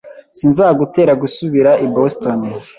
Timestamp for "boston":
1.95-2.39